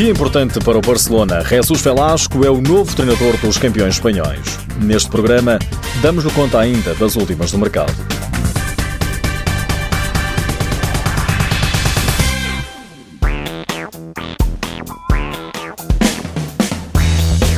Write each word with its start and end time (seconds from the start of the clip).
Dia 0.00 0.12
importante 0.12 0.58
para 0.60 0.78
o 0.78 0.80
Barcelona. 0.80 1.44
Jesus 1.44 1.82
Velasco 1.82 2.42
é 2.42 2.48
o 2.48 2.58
novo 2.58 2.96
treinador 2.96 3.36
dos 3.36 3.58
campeões 3.58 3.96
espanhóis. 3.96 4.58
Neste 4.80 5.10
programa, 5.10 5.58
damos-lhe 6.00 6.30
conta 6.30 6.58
ainda 6.58 6.94
das 6.94 7.16
últimas 7.16 7.52
do 7.52 7.58
mercado. 7.58 7.92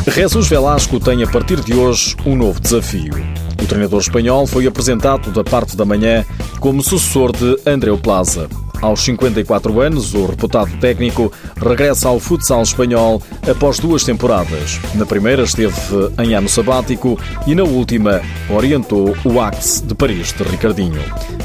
Jesus 0.09 0.48
Velasco 0.48 0.98
tem 0.98 1.22
a 1.22 1.29
partir 1.29 1.61
de 1.61 1.74
hoje 1.74 2.16
um 2.27 2.34
novo 2.34 2.59
desafio. 2.59 3.14
O 3.62 3.66
treinador 3.66 4.00
espanhol 4.00 4.48
foi 4.48 4.66
apresentado 4.66 5.30
da 5.30 5.45
parte 5.45 5.77
da 5.77 5.84
manhã 5.84 6.27
como 6.59 6.82
sucessor 6.82 7.30
de 7.30 7.56
Andreu 7.64 7.96
Plaza. 7.96 8.48
Aos 8.82 9.00
54 9.02 9.80
anos, 9.80 10.12
o 10.12 10.27
reputado 10.27 10.77
técnico 10.78 11.32
regressa 11.56 12.09
ao 12.09 12.18
futsal 12.18 12.62
espanhol 12.62 13.23
após 13.48 13.78
duas 13.78 14.02
temporadas. 14.02 14.80
Na 14.96 15.06
primeira 15.06 15.45
esteve 15.45 15.73
em 16.20 16.34
ano 16.34 16.48
sabático 16.48 17.16
e 17.46 17.54
na 17.54 17.62
última 17.62 18.20
orientou 18.50 19.16
o 19.24 19.40
Axe 19.40 19.84
de 19.84 19.95
Paris 19.95 20.32
de 20.32 20.42
Ricardinho. 20.42 21.00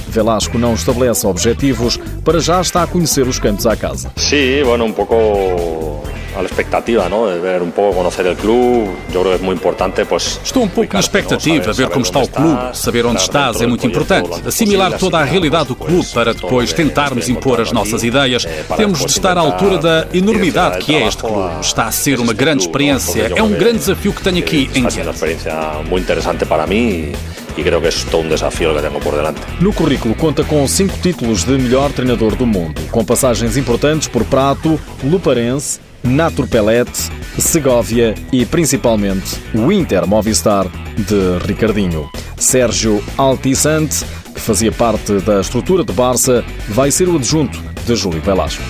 Velasco 0.10 0.58
não 0.58 0.74
estabelece 0.74 1.28
objetivos, 1.28 1.98
para 2.26 2.40
já 2.40 2.60
está 2.60 2.82
a 2.82 2.88
conhecer 2.88 3.28
os 3.28 3.38
cantos 3.38 3.68
à 3.68 3.76
casa. 3.76 4.12
Sí, 4.16 4.64
bueno, 4.66 4.86
un 4.86 4.94
pouco 4.94 6.07
a 6.38 6.42
la 6.42 6.48
expectativa, 6.48 7.10
¿no? 7.10 7.28
De 7.28 7.40
ver 7.40 7.62
un 7.62 7.72
poco, 7.72 7.98
conocer 7.98 8.28
el 8.28 8.36
club. 8.36 8.90
Yo 9.14 9.22
creo 9.22 9.32
que 9.32 9.36
es 9.36 9.42
muy 9.42 9.54
importante, 9.54 10.06
pues. 10.06 10.40
Estou 10.44 10.64
um 10.64 10.70
pouco 10.70 10.94
na 10.94 11.00
expectativa, 11.00 11.74
ver 11.74 11.90
como 11.90 12.06
está 12.06 12.20
o 12.20 12.28
clube, 12.28 12.60
saber 12.74 13.06
onde 13.06 13.22
estás 13.22 13.62
é 13.62 13.68
muito 13.68 13.86
importante. 13.86 14.30
Assimilar 14.46 14.98
toda 14.98 15.20
a 15.20 15.24
realidade 15.24 15.70
do 15.70 15.76
clube 15.76 16.06
para 16.14 16.34
depois 16.34 16.74
tentarmos 16.74 17.30
impor 17.30 17.62
as 17.62 17.72
nossas 17.72 18.04
ideias. 18.04 18.46
Temos 18.76 19.00
de 19.00 19.12
estar 19.12 19.38
à 19.38 19.42
altura 19.42 19.78
da 19.78 20.08
enormidade 20.14 20.86
que 20.86 20.96
é 20.96 21.08
este 21.08 21.22
clube. 21.22 21.62
Está 21.62 21.86
a 21.88 21.92
ser 21.92 22.20
uma 22.20 22.34
grande 22.34 22.64
experiência. 22.64 23.32
É 23.36 23.44
um 23.44 23.52
grande 23.52 23.80
desafio 23.80 24.14
que 24.14 24.22
tenho 24.22 24.40
aqui 24.40 24.70
em 24.74 24.80
Está 24.80 24.90
siendo 24.92 25.08
una 25.08 25.12
experiencia 25.12 25.54
muy 25.90 26.02
interesante 26.02 26.46
para 26.46 26.68
mí 26.68 27.12
y 27.58 27.64
creo 27.64 27.82
que 27.82 27.88
es 27.88 28.06
todo 28.06 28.22
un 28.22 28.30
desafío 28.30 28.70
el 28.70 28.78
que 28.78 28.84
tengo 28.84 29.00
por 29.00 29.16
delante. 29.16 29.42
No 29.60 29.74
currículo 29.74 30.16
conta 30.16 30.44
com 30.44 30.68
cinco 30.68 30.96
títulos 31.02 31.44
de 31.44 31.58
melhor 31.58 31.92
treinador 31.92 32.36
do 32.36 32.46
mundo, 32.46 32.80
com 32.92 33.04
passagens 33.04 33.58
importantes 33.58 34.08
por 34.08 34.24
Prato, 34.26 34.80
Luparense, 35.04 35.80
Naturpelete, 36.08 37.12
Segovia 37.38 38.16
e 38.32 38.46
principalmente 38.46 39.38
o 39.54 39.72
Inter 39.72 40.08
Movistar 40.08 40.66
de 40.98 41.46
Ricardinho. 41.46 42.10
Sérgio 42.38 43.04
Altissante, 43.18 44.06
que 44.34 44.40
fazia 44.40 44.72
parte 44.72 45.20
da 45.20 45.42
estrutura 45.42 45.84
de 45.84 45.92
Barça, 45.92 46.46
vai 46.70 46.92
ser 46.92 47.10
o 47.10 47.18
adjunto 47.18 47.60
de 47.86 47.96
Júlio 47.96 48.22
Velasco. 48.22 48.64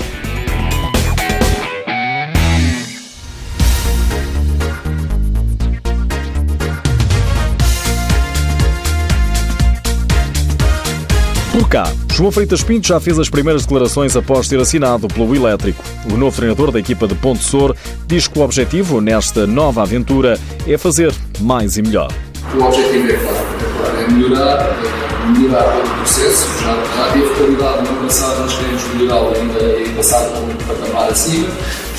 Cá, 11.69 11.91
João 12.13 12.31
Freitas 12.31 12.63
Pinto 12.63 12.87
já 12.87 12.97
fez 12.97 13.19
as 13.19 13.29
primeiras 13.29 13.63
declarações 13.63 14.15
após 14.15 14.47
ter 14.47 14.57
assinado 14.57 15.05
pelo 15.09 15.35
Elétrico. 15.35 15.83
O 16.09 16.15
novo 16.15 16.33
treinador 16.33 16.71
da 16.71 16.79
equipa 16.79 17.05
de 17.05 17.13
Ponte 17.15 17.43
Sor 17.43 17.75
diz 18.05 18.25
que 18.25 18.39
o 18.39 18.41
objetivo 18.41 19.01
nesta 19.01 19.45
nova 19.45 19.81
aventura 19.81 20.39
é 20.65 20.77
fazer 20.77 21.13
mais 21.41 21.75
e 21.75 21.81
melhor. 21.81 22.09
O 22.55 22.63
objetivo 22.63 23.11
é 23.11 23.17
claro, 23.17 23.97
é, 23.97 24.03
é 24.03 24.07
melhorar, 24.07 24.59
é 24.61 25.37
melhorar 25.37 25.63
todo 25.63 25.85
o 25.85 25.95
processo. 25.97 26.47
Já, 26.63 26.73
já 26.73 27.11
teve 27.11 27.29
qualidade 27.35 27.91
no 27.91 27.97
passado, 27.97 28.39
nós 28.39 28.53
queremos 28.53 28.83
melhorá-lo 28.93 29.35
ainda 29.35 29.59
e 29.59 29.89
passar 29.89 30.21
para 30.21 30.39
um 30.39 30.55
patamar 30.55 31.09
acima. 31.09 31.49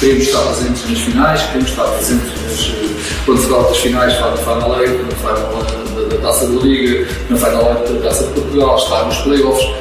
Queremos 0.00 0.24
estar 0.24 0.42
presentes 0.44 0.88
nas 0.88 0.98
finais, 1.00 1.42
queremos 1.42 1.68
estar 1.68 1.84
presentes 1.84 2.42
nas, 2.42 2.74
quando 3.26 3.38
se 3.38 3.48
fala 3.48 3.68
das 3.68 3.78
finais, 3.78 4.14
fala 4.14 4.30
na 4.30 4.36
Final 4.38 4.70
da, 4.70 5.84
da 5.84 5.87
Taça 6.20 6.46
da 6.46 6.60
Liga, 6.62 7.06
na 7.30 7.36
Final 7.36 7.76
Eight 7.76 7.92
da 7.92 8.08
Taça 8.08 8.24
de 8.24 8.32
Portugal, 8.32 8.76
estar 8.76 9.04
nos 9.04 9.18
playoffs, 9.18 9.74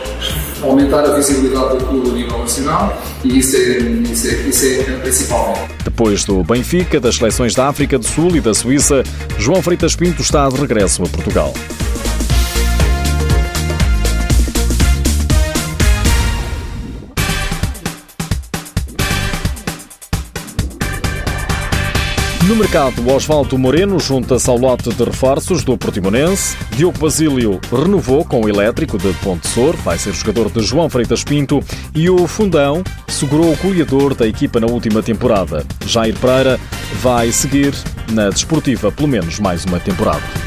aumentar 0.61 1.05
a 1.05 1.13
visibilidade 1.13 1.77
do 1.77 1.85
clube 1.85 2.09
a 2.09 2.13
nível 2.13 2.39
nacional 2.39 3.01
e 3.23 3.39
isso 3.39 3.55
é, 3.55 3.59
isso 3.59 4.27
é, 4.27 4.33
isso 4.33 4.65
é 4.65 4.97
principalmente. 5.01 5.59
Depois 5.83 6.25
do 6.25 6.43
Benfica, 6.43 6.99
das 6.99 7.15
seleções 7.15 7.53
da 7.53 7.67
África 7.67 7.97
do 7.97 8.05
Sul 8.05 8.35
e 8.35 8.41
da 8.41 8.53
Suíça, 8.53 9.03
João 9.37 9.61
Freitas 9.61 9.95
Pinto 9.95 10.21
está 10.21 10.47
de 10.49 10.59
regresso 10.59 11.03
a 11.03 11.07
Portugal. 11.07 11.53
No 22.47 22.55
mercado, 22.55 23.05
Osvaldo 23.13 23.57
Moreno 23.57 23.99
junta-se 23.99 24.49
ao 24.49 24.57
lote 24.57 24.89
de 24.89 25.03
reforços 25.03 25.65
do 25.65 25.77
Portimonense. 25.77 26.55
Diogo 26.77 26.97
Basílio 26.97 27.59
renovou 27.69 28.23
com 28.23 28.39
o 28.39 28.47
elétrico 28.47 28.97
de 28.97 29.11
Ponte 29.15 29.45
Sor, 29.49 29.75
vai 29.75 29.97
ser 29.97 30.13
jogador 30.13 30.49
de 30.49 30.61
João 30.61 30.89
Freitas 30.89 31.25
Pinto. 31.25 31.61
E 31.93 32.09
o 32.09 32.25
Fundão 32.25 32.85
segurou 33.09 33.51
o 33.51 33.57
goleador 33.57 34.15
da 34.15 34.25
equipa 34.25 34.61
na 34.61 34.67
última 34.67 35.03
temporada. 35.03 35.65
Jair 35.85 36.17
Pereira 36.17 36.57
vai 37.01 37.33
seguir 37.33 37.73
na 38.13 38.29
desportiva 38.29 38.93
pelo 38.93 39.09
menos 39.09 39.39
mais 39.39 39.65
uma 39.65 39.81
temporada. 39.81 40.46